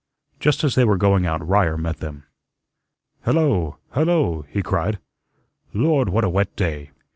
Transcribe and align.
Just 0.39 0.63
as 0.63 0.73
they 0.73 0.83
were 0.83 0.97
going 0.97 1.27
out 1.27 1.47
Ryer 1.47 1.77
met 1.77 1.97
them. 1.97 2.23
"Hello, 3.23 3.77
hello," 3.91 4.45
he 4.49 4.63
cried. 4.63 4.97
"Lord, 5.75 6.09
what 6.09 6.23
a 6.23 6.27
wet 6.29 6.55
day! 6.55 6.89